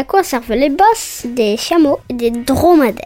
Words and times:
À 0.00 0.04
quoi 0.04 0.22
servent 0.22 0.54
les 0.54 0.70
bosses 0.70 1.26
des 1.26 1.58
chameaux 1.58 1.98
et 2.08 2.14
des 2.14 2.30
dromadaires 2.30 3.04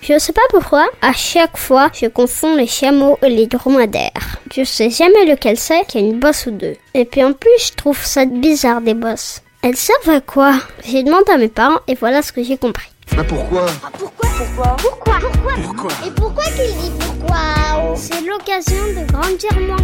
je 0.00 0.18
sais 0.18 0.32
pas 0.32 0.40
pourquoi, 0.50 0.88
à 1.00 1.12
chaque 1.12 1.56
fois, 1.56 1.88
je 1.92 2.06
confonds 2.06 2.56
les 2.56 2.66
chameaux 2.66 3.18
et 3.22 3.28
les 3.28 3.46
dromadaires. 3.46 4.40
Je 4.52 4.64
sais 4.64 4.90
jamais 4.90 5.26
lequel 5.26 5.56
c'est 5.56 5.84
qui 5.86 5.98
a 5.98 6.00
une 6.00 6.18
bosse 6.18 6.46
ou 6.46 6.50
deux. 6.50 6.74
Et 6.94 7.04
puis 7.04 7.22
en 7.22 7.34
plus, 7.34 7.68
je 7.68 7.72
trouve 7.74 8.02
ça 8.02 8.24
bizarre 8.24 8.80
des 8.80 8.94
bosses. 8.94 9.42
Elles 9.62 9.76
servent 9.76 10.08
à 10.08 10.20
quoi? 10.20 10.54
J'ai 10.84 11.04
demandé 11.04 11.30
à 11.30 11.36
mes 11.36 11.46
parents 11.46 11.78
et 11.86 11.94
voilà 11.94 12.22
ce 12.22 12.32
que 12.32 12.42
j'ai 12.42 12.56
compris. 12.56 12.90
Ah 13.16 13.22
pourquoi? 13.22 13.66
Ah 13.84 13.90
pourquoi? 13.96 14.28
Pourquoi? 14.38 14.76
Pourquoi? 14.78 15.14
Pourquoi? 15.20 15.52
Pourquoi 15.62 15.90
Et 16.04 16.10
pourquoi 16.10 16.44
qu'il 16.44 16.74
dit 16.78 16.92
pourquoi? 16.98 17.94
C'est 17.94 18.22
l'occasion 18.22 18.82
de 18.88 19.12
grandir 19.12 19.52
moins. 19.68 19.76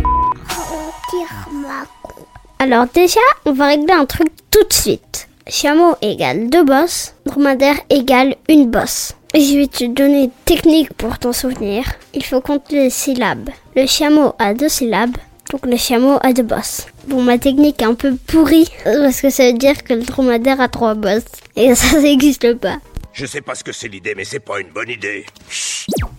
Grandir 0.49 1.29
ma 1.53 2.65
Alors 2.65 2.87
déjà, 2.93 3.21
on 3.45 3.53
va 3.53 3.67
régler 3.67 3.95
un 3.95 4.07
truc 4.07 4.31
tout 4.51 4.65
de 4.65 4.73
suite. 4.73 5.28
Chameau 5.51 5.97
égale 6.03 6.51
deux 6.51 6.63
bosses, 6.63 7.15
dromadaire 7.25 7.79
égale 7.89 8.37
une 8.51 8.71
bosse. 8.71 9.15
Je 9.35 9.57
vais 9.57 9.67
te 9.67 9.85
donner 9.85 10.25
une 10.25 10.31
technique 10.45 10.93
pour 10.93 11.19
t'en 11.19 11.33
souvenir. 11.33 11.85
Il 12.13 12.23
faut 12.23 12.43
compter 12.43 12.77
les 12.77 12.91
syllabes. 12.91 13.49
Le 13.75 13.87
chameau 13.87 14.35
a 14.39 14.53
deux 14.53 14.69
syllabes, 14.69 15.17
donc 15.51 15.65
le 15.65 15.79
chameau 15.79 16.19
a 16.21 16.35
deux 16.35 16.43
bosses. 16.43 16.87
Bon, 17.07 17.23
ma 17.23 17.39
technique 17.39 17.81
est 17.81 17.87
un 17.87 17.95
peu 17.95 18.15
pourrie, 18.27 18.69
parce 18.85 19.23
que 19.23 19.31
ça 19.31 19.47
veut 19.47 19.57
dire 19.57 19.83
que 19.85 19.95
le 19.95 20.03
dromadaire 20.03 20.61
a 20.61 20.69
trois 20.69 20.95
bosses. 20.95 21.25
Et 21.57 21.75
ça 21.75 21.99
n'existe 21.99 22.53
pas. 22.55 22.79
Je 23.15 23.25
sais 23.25 23.41
pas 23.41 23.55
ce 23.55 23.65
que 23.65 23.73
c'est 23.73 23.89
l'idée, 23.89 24.15
mais 24.15 24.25
c'est 24.25 24.41
pas 24.41 24.61
une 24.61 24.69
bonne 24.69 24.91
idée. 24.91 25.25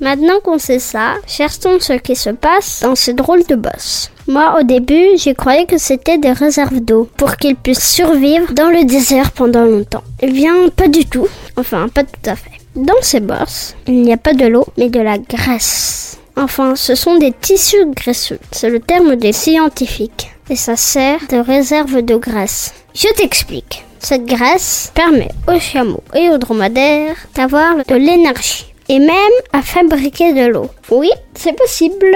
Maintenant 0.02 0.40
qu'on 0.44 0.58
sait 0.60 0.80
ça, 0.80 1.16
cherchons 1.28 1.80
ce 1.80 1.94
qui 1.94 2.16
se 2.16 2.30
passe 2.30 2.82
dans 2.84 2.96
ces 2.96 3.14
drôles 3.14 3.46
de 3.46 3.56
bosses. 3.56 4.12
Moi, 4.28 4.58
au 4.60 4.64
début, 4.64 5.18
j'ai 5.18 5.34
croyais 5.34 5.66
que 5.66 5.78
c'était 5.78 6.18
des 6.18 6.32
réserves 6.32 6.80
d'eau 6.80 7.10
pour 7.18 7.36
qu'ils 7.36 7.58
puissent 7.58 7.92
survivre 7.96 8.54
dans 8.54 8.70
le 8.70 8.86
désert 8.86 9.32
pendant 9.32 9.66
longtemps. 9.66 10.04
Eh 10.22 10.32
bien, 10.32 10.70
pas 10.70 10.88
du 10.88 11.06
tout. 11.06 11.28
Enfin, 11.58 11.90
pas 11.90 12.04
tout 12.04 12.30
à 12.30 12.36
fait. 12.36 12.52
Dans 12.76 13.02
ces 13.02 13.20
bosses, 13.20 13.76
il 13.88 14.04
n'y 14.04 14.14
a 14.14 14.18
pas 14.18 14.34
de 14.34 14.46
l'eau, 14.46 14.66
mais 14.78 14.90
de 14.90 15.02
la 15.02 15.18
graisse. 15.18 16.18
Enfin, 16.38 16.76
ce 16.78 16.96
sont 16.96 17.18
des 17.18 17.34
tissus 17.34 17.86
graisseux. 17.88 18.40
C'est 18.52 18.70
le 18.70 18.80
terme 18.80 19.18
des 19.18 19.34
scientifiques. 19.34 20.32
Et 20.50 20.56
ça 20.56 20.78
sert 20.78 21.20
de 21.30 21.38
réserve 21.38 22.02
de 22.02 22.16
graisse. 22.16 22.74
Je 22.96 23.08
t'explique. 23.16 23.84
Cette 24.00 24.26
graisse 24.26 24.92
permet 24.96 25.32
aux 25.48 25.60
chameaux 25.60 26.04
et 26.16 26.30
aux 26.30 26.38
dromadaires 26.38 27.18
d'avoir 27.36 27.76
de 27.86 27.96
l'énergie. 27.96 28.74
Et 28.90 28.98
même 28.98 29.36
à 29.54 29.62
fabriquer 29.62 30.34
de 30.34 30.52
l'eau. 30.52 30.70
Oui, 30.90 31.12
c'est 31.36 31.56
possible. 31.56 32.12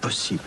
Possible. 0.00 0.40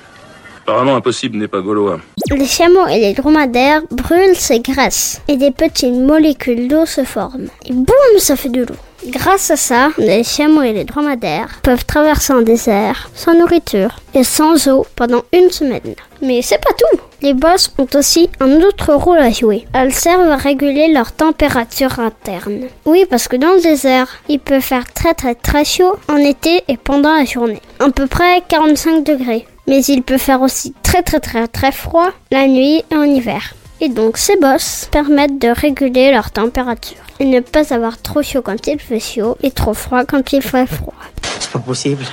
Apparemment 0.62 0.96
impossible 0.96 1.38
n'est 1.38 1.48
pas 1.48 1.60
gaulois. 1.60 2.00
Les 2.30 2.46
chameaux 2.46 2.88
et 2.88 3.00
les 3.00 3.14
dromadaires 3.14 3.82
brûlent 3.90 4.36
ces 4.36 4.60
graisses 4.60 5.20
et 5.28 5.36
des 5.36 5.50
petites 5.50 5.92
molécules 5.92 6.68
d'eau 6.68 6.86
se 6.86 7.04
forment. 7.04 7.48
Et 7.66 7.74
boum, 7.74 8.20
ça 8.20 8.36
fait 8.36 8.50
de 8.50 8.62
l'eau. 8.62 8.76
Grâce 9.08 9.50
à 9.50 9.56
ça, 9.56 9.90
les 9.98 10.24
chameaux 10.24 10.62
et 10.62 10.74
les 10.74 10.84
dromadaires 10.84 11.60
peuvent 11.64 11.86
traverser 11.86 12.34
un 12.34 12.44
désert 12.44 13.10
sans 13.16 13.34
nourriture 13.34 14.00
et 14.14 14.24
sans 14.24 14.68
eau 14.68 14.86
pendant 14.96 15.24
une 15.34 15.50
semaine. 15.50 15.96
Mais 16.22 16.44
c'est 16.44 16.64
pas 16.64 16.74
tout. 16.74 17.02
Les 17.24 17.36
bosses 17.36 17.72
ont 17.78 17.88
aussi 17.94 18.32
un 18.40 18.62
autre 18.62 18.96
rôle 18.96 19.20
à 19.20 19.30
jouer. 19.30 19.68
Elles 19.74 19.94
servent 19.94 20.32
à 20.32 20.38
réguler 20.38 20.92
leur 20.92 21.12
température 21.12 22.00
interne. 22.00 22.62
Oui, 22.86 23.06
parce 23.08 23.28
que 23.28 23.36
dans 23.36 23.54
le 23.54 23.62
désert, 23.62 24.08
il 24.28 24.40
peut 24.40 24.60
faire 24.60 24.92
très 24.92 25.14
très 25.14 25.36
très 25.36 25.64
chaud 25.64 25.98
en 26.10 26.18
été 26.18 26.64
et 26.68 26.78
pendant 26.78 27.16
la 27.16 27.26
journée. 27.26 27.62
À 27.80 27.92
peu 27.92 28.08
près 28.08 28.42
45 28.48 29.04
degrés. 29.04 29.46
Mais 29.68 29.84
il 29.84 30.02
peut 30.02 30.18
faire 30.18 30.42
aussi 30.42 30.74
très 30.82 31.04
très 31.04 31.20
très 31.20 31.48
très 31.48 31.72
froid 31.72 32.10
la 32.32 32.48
nuit 32.48 32.84
et 32.90 32.96
en 32.96 33.04
hiver. 33.04 33.54
Et 33.82 33.90
donc 33.90 34.18
ces 34.18 34.38
bosses 34.38 34.90
permettent 34.92 35.40
de 35.40 35.50
réguler 35.50 36.12
leur 36.12 36.32
température 36.32 36.98
et 37.20 37.26
ne 37.26 37.40
pas 37.40 37.72
avoir 37.72 38.02
trop 38.02 38.24
chaud 38.24 38.42
quand 38.42 38.66
il 38.66 38.80
fait 38.80 39.00
chaud 39.00 39.38
et 39.44 39.52
trop 39.52 39.76
froid 39.76 40.06
quand 40.06 40.34
il 40.34 40.42
fait 40.42 40.66
froid. 40.66 40.96
C'est 41.40 41.52
pas 41.52 41.60
possible. 41.60 42.04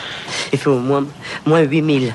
Il 0.53 0.59
fait 0.59 0.69
au 0.69 0.79
moins, 0.79 1.07
moins 1.47 1.61
8000. 1.61 2.13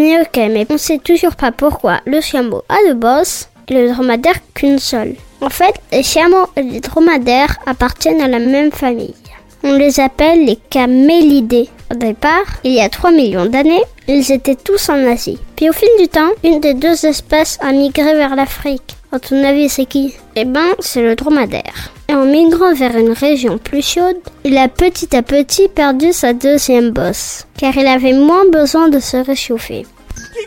Mais 0.00 0.18
ok, 0.18 0.36
mais 0.50 0.66
on 0.70 0.78
sait 0.78 0.96
toujours 0.96 1.36
pas 1.36 1.52
pourquoi 1.52 2.00
le 2.06 2.22
chameau 2.22 2.62
a 2.70 2.76
deux 2.86 2.94
bosses 2.94 3.50
et 3.68 3.74
le 3.74 3.92
dromadaire 3.92 4.38
qu'une 4.54 4.78
seule. 4.78 5.14
En 5.42 5.50
fait, 5.50 5.74
les 5.92 6.02
chameaux 6.02 6.46
et 6.56 6.62
les 6.62 6.80
dromadaires 6.80 7.58
appartiennent 7.66 8.22
à 8.22 8.26
la 8.26 8.38
même 8.38 8.72
famille. 8.72 9.14
On 9.62 9.74
les 9.74 10.00
appelle 10.00 10.46
les 10.46 10.56
camélidés. 10.56 11.68
Au 11.92 11.96
départ, 11.96 12.46
il 12.64 12.72
y 12.72 12.80
a 12.80 12.88
3 12.88 13.10
millions 13.10 13.44
d'années, 13.44 13.82
ils 14.08 14.32
étaient 14.32 14.54
tous 14.54 14.88
en 14.88 15.06
Asie. 15.06 15.38
Puis 15.54 15.68
au 15.68 15.74
fil 15.74 15.90
du 15.98 16.08
temps, 16.08 16.30
une 16.44 16.60
des 16.60 16.72
deux 16.72 17.04
espèces 17.04 17.58
a 17.60 17.70
migré 17.70 18.14
vers 18.14 18.36
l'Afrique. 18.36 18.96
À 19.12 19.18
ton 19.18 19.44
avis, 19.44 19.68
c'est 19.68 19.84
qui? 19.84 20.14
Eh 20.34 20.46
ben, 20.46 20.70
c'est 20.78 21.02
le 21.02 21.14
dromadaire. 21.14 21.92
Et 22.10 22.14
en 22.14 22.24
migrant 22.24 22.74
vers 22.74 22.96
une 22.96 23.12
région 23.12 23.56
plus 23.58 23.86
chaude, 23.86 24.16
il 24.42 24.58
a 24.58 24.66
petit 24.66 25.14
à 25.14 25.22
petit 25.22 25.68
perdu 25.68 26.12
sa 26.12 26.32
deuxième 26.32 26.90
bosse, 26.90 27.46
car 27.56 27.76
il 27.76 27.86
avait 27.86 28.14
moins 28.14 28.46
besoin 28.50 28.88
de 28.88 28.98
se 28.98 29.16
réchauffer. 29.16 29.86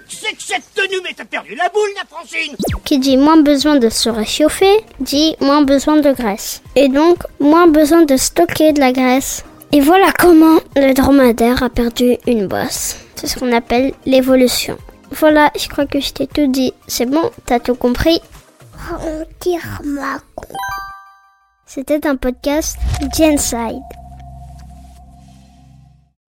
Qui 0.10 0.18
c'est 0.18 0.36
que 0.36 0.44
cette 0.44 0.74
tenue, 0.76 1.00
mais 1.02 1.14
t'as 1.16 1.24
perdu 1.24 1.56
la 1.56 1.70
boule, 1.70 1.90
la 1.96 2.04
Francine 2.06 2.58
Qui 2.84 3.00
dit 3.00 3.16
moins 3.16 3.38
besoin 3.38 3.78
de 3.78 3.88
se 3.88 4.10
réchauffer, 4.10 4.84
dit 5.00 5.38
moins 5.40 5.62
besoin 5.62 6.02
de 6.02 6.12
graisse. 6.12 6.62
Et 6.76 6.90
donc, 6.90 7.20
moins 7.40 7.68
besoin 7.68 8.04
de 8.04 8.18
stocker 8.18 8.74
de 8.74 8.82
la 8.82 8.92
graisse. 8.92 9.46
Et 9.72 9.80
voilà 9.80 10.12
comment 10.20 10.60
le 10.76 10.94
dromadaire 10.94 11.64
a 11.64 11.70
perdu 11.70 12.18
une 12.28 12.48
bosse. 12.48 12.98
C'est 13.16 13.28
ce 13.28 13.40
qu'on 13.40 13.54
appelle 13.54 13.94
l'évolution. 14.06 14.78
Voilà, 15.12 15.50
je 15.58 15.70
crois 15.70 15.86
que 15.86 16.02
je 16.02 16.12
t'ai 16.12 16.28
tout 16.28 16.48
dit. 16.48 16.74
C'est 16.88 17.10
bon, 17.10 17.32
t'as 17.46 17.60
tout 17.60 17.76
compris? 17.76 18.20
Ma 19.86 20.20
C'était 21.74 22.06
un 22.06 22.16
podcast 22.18 22.78
Genside. 23.18 24.03